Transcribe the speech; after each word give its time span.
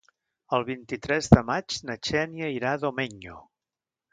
El 0.57 0.63
vint-i-tres 0.69 1.29
de 1.35 1.43
maig 1.49 1.77
na 1.91 1.99
Xènia 2.09 2.51
irà 2.57 2.73
a 2.73 2.81
Domenyo. 2.87 3.37